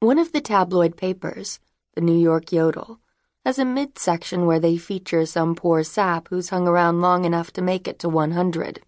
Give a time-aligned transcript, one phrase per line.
[0.00, 1.58] One of the tabloid papers,
[1.94, 3.00] the New York Yodel,
[3.46, 7.62] has a midsection where they feature some poor sap who's hung around long enough to
[7.62, 8.82] make it to 100.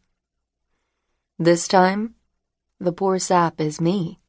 [1.38, 2.14] This time,
[2.79, 4.21] the poor sap is me.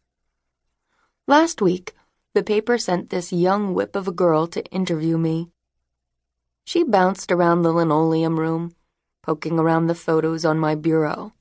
[1.28, 1.96] Last week,
[2.34, 5.50] the paper sent this young whip of a girl to interview me.
[6.64, 8.74] She bounced around the linoleum room,
[9.22, 11.34] poking around the photos on my bureau.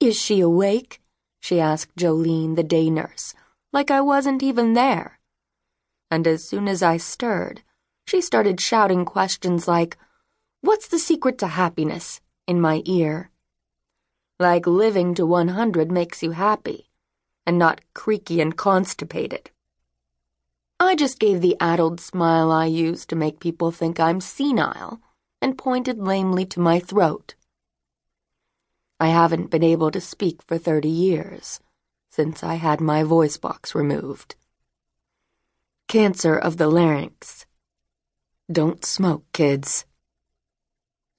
[0.00, 1.02] Is she awake?
[1.40, 3.34] she asked Jolene, the day nurse,
[3.72, 5.20] like I wasn't even there.
[6.10, 7.62] And as soon as I stirred,
[8.06, 9.98] she started shouting questions like,
[10.62, 12.20] What's the secret to happiness?
[12.46, 13.30] in my ear.
[14.40, 16.88] Like living to 100 makes you happy,
[17.46, 19.50] and not creaky and constipated.
[20.80, 25.02] I just gave the addled smile I use to make people think I'm senile
[25.42, 27.34] and pointed lamely to my throat.
[28.98, 31.60] I haven't been able to speak for 30 years
[32.18, 34.34] since I had my voice box removed.
[35.86, 37.46] Cancer of the larynx.
[38.50, 39.86] Don't smoke, kids.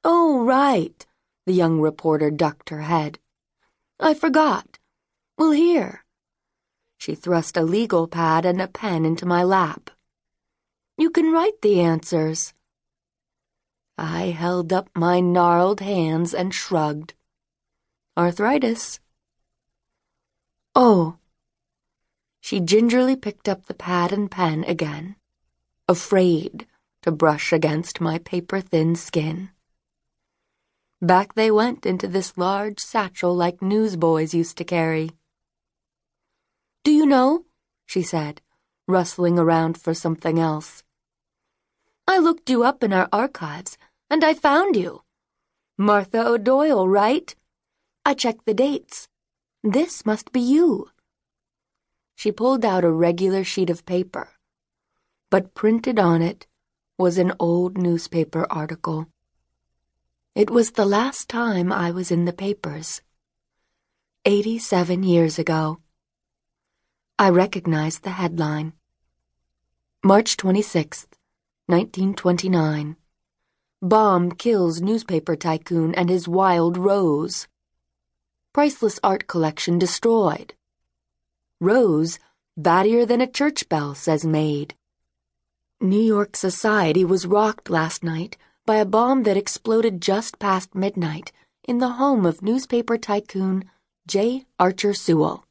[0.04, 1.06] Oh, right,
[1.46, 3.18] the young reporter ducked her head.
[3.98, 4.78] I forgot.
[5.38, 6.04] Well, here.
[6.98, 9.92] She thrust a legal pad and a pen into my lap.
[10.98, 12.54] You can write the answers.
[13.98, 17.14] I held up my gnarled hands and shrugged.
[18.18, 19.00] Arthritis.
[20.82, 21.18] Oh.
[22.40, 25.18] She gingerly picked up the pad and pen again,
[25.90, 26.68] afraid
[27.02, 29.50] to brush against my paper thin skin.
[31.02, 35.12] Back they went into this large satchel like newsboys used to carry.
[36.86, 37.44] Do you know?
[37.86, 38.40] she said,
[38.88, 40.86] rustling around for something else.
[42.08, 43.78] I looked you up in our archives,
[44.10, 45.02] and I found you.
[45.78, 47.36] Martha O'Doyle, right?
[48.06, 49.09] I checked the dates.
[49.64, 50.90] This must be you.
[52.16, 54.30] She pulled out a regular sheet of paper,
[55.30, 56.48] but printed on it
[56.98, 59.08] was an old newspaper article.
[60.34, 63.02] It was the last time I was in the papers.
[64.24, 65.82] Eighty-seven years ago.
[67.18, 68.72] I recognized the headline.
[70.02, 71.08] March 26th,
[71.66, 72.96] 1929.
[73.82, 77.50] Bomb kills newspaper tycoon and his wild rose
[78.54, 80.54] priceless art collection destroyed.
[81.60, 82.20] Rose,
[82.60, 84.76] battier than a church bell, says Maid.
[85.80, 91.32] New York society was rocked last night by a bomb that exploded just past midnight
[91.64, 93.70] in the home of newspaper tycoon
[94.08, 94.46] J.
[94.60, 95.46] Archer Sewell.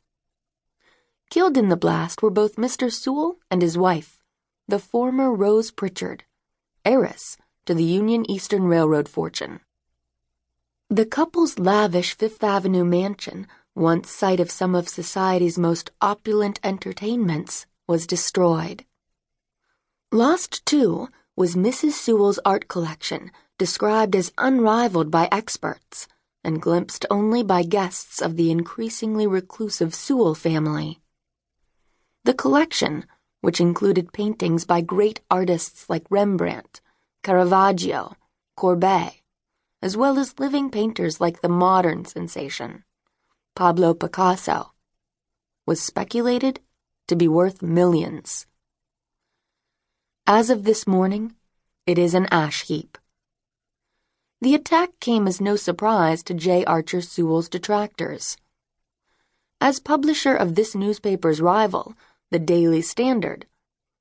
[1.30, 2.92] Killed in the blast were both Mr.
[2.92, 4.22] Sewell and his wife,
[4.66, 6.24] the former Rose Pritchard,
[6.84, 7.36] heiress
[7.66, 9.60] to the Union Eastern Railroad fortune.
[10.90, 17.66] The couple's lavish Fifth Avenue mansion, once site of some of society's most opulent entertainments,
[17.86, 18.86] was destroyed.
[20.10, 21.92] Lost, too, was Mrs.
[21.92, 26.08] Sewell's art collection, described as unrivaled by experts
[26.42, 31.00] and glimpsed only by guests of the increasingly reclusive Sewell family.
[32.24, 33.04] The collection,
[33.42, 36.80] which included paintings by great artists like Rembrandt,
[37.22, 38.16] Caravaggio,
[38.56, 39.20] Courbet,
[39.80, 42.84] as well as living painters like the modern sensation,
[43.54, 44.72] Pablo Picasso,
[45.66, 46.60] was speculated
[47.06, 48.46] to be worth millions.
[50.26, 51.34] As of this morning,
[51.86, 52.98] it is an ash heap.
[54.40, 56.64] The attack came as no surprise to J.
[56.64, 58.36] Archer Sewell's detractors.
[59.60, 61.94] As publisher of this newspaper's rival,
[62.30, 63.46] the Daily Standard,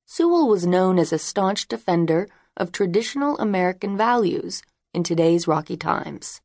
[0.05, 4.61] Sewell was known as a staunch defender of traditional American values
[4.97, 6.41] in today's rocky times.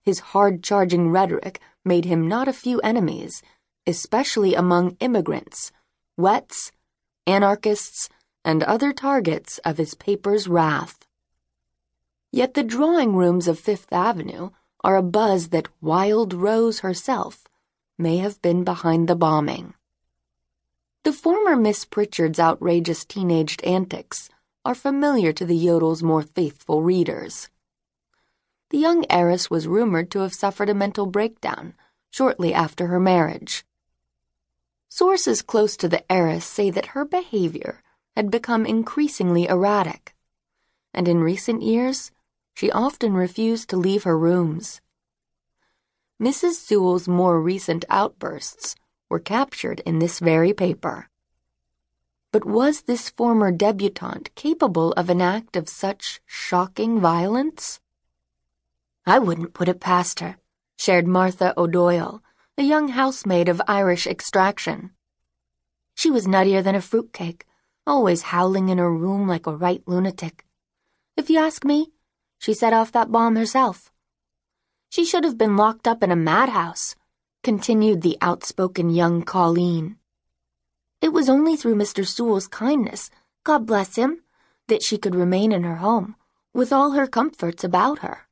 [0.00, 3.42] His hard charging rhetoric made him not a few enemies,
[3.86, 5.70] especially among immigrants,
[6.16, 6.72] wets,
[7.26, 8.08] anarchists,
[8.42, 11.06] and other targets of his paper's wrath.
[12.32, 14.48] Yet the drawing rooms of Fifth Avenue
[14.82, 17.46] are a buzz that Wild Rose herself
[17.98, 19.74] may have been behind the bombing.
[21.02, 24.30] The former Miss Pritchard's outrageous teenaged antics
[24.66, 27.48] are familiar to the Yodel's more faithful readers.
[28.70, 31.74] The young heiress was rumored to have suffered a mental breakdown
[32.10, 33.64] shortly after her marriage.
[34.88, 37.80] Sources close to the heiress say that her behavior
[38.16, 40.16] had become increasingly erratic,
[40.92, 42.10] and in recent years,
[42.52, 44.80] she often refused to leave her rooms.
[46.20, 46.54] Mrs.
[46.54, 48.74] Sewell's more recent outbursts
[49.08, 51.08] were captured in this very paper.
[52.36, 57.80] But was this former debutante capable of an act of such shocking violence?
[59.06, 60.36] I wouldn't put it past her,
[60.76, 62.22] shared Martha O'Doyle,
[62.58, 64.90] a young housemaid of Irish extraction.
[65.94, 67.46] She was nuttier than a fruitcake,
[67.86, 70.44] always howling in her room like a right lunatic.
[71.16, 71.86] If you ask me,
[72.36, 73.90] she set off that bomb herself.
[74.90, 76.96] She should have been locked up in a madhouse,
[77.42, 79.96] continued the outspoken young Colleen.
[81.00, 82.06] It was only through Mr.
[82.06, 83.10] Sewell's kindness,
[83.44, 84.22] God bless him,
[84.68, 86.16] that she could remain in her home,
[86.52, 88.26] with all her comforts about her.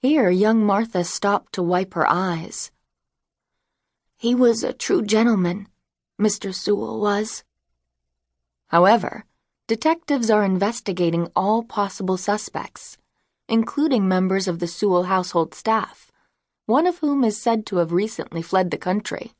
[0.00, 2.70] Here young Martha stopped to wipe her eyes.
[4.16, 5.68] He was a true gentleman,
[6.20, 6.54] Mr.
[6.54, 7.44] Sewell was.
[8.68, 9.24] However,
[9.66, 12.98] detectives are investigating all possible suspects,
[13.48, 16.12] including members of the Sewell household staff,
[16.66, 19.32] one of whom is said to have recently fled the country.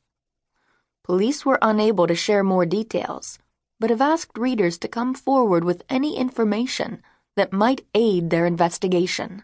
[1.03, 3.37] Police were unable to share more details,
[3.77, 7.03] but have asked readers to come forward with any information
[7.35, 9.43] that might aid their investigation.